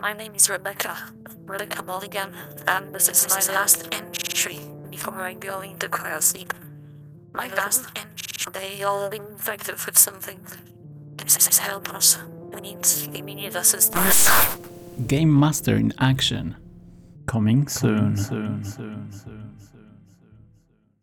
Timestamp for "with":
9.84-9.98